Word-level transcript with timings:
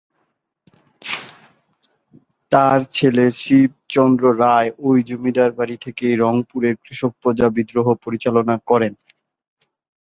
তার 2.51 2.79
ছেলে 2.93 3.25
শিব 3.41 3.71
চন্দ্র 3.89 4.23
রায় 4.41 4.69
এই 4.87 4.99
জমিদার 5.09 5.51
বাড়ি 5.59 5.75
থেকেই 5.85 6.13
রংপুরের 6.15 6.75
কৃষক 6.83 7.11
প্রজা 7.21 7.47
বিদ্রোহ 7.55 7.87
পরিচালনা 8.05 8.55
করেন। 8.69 8.93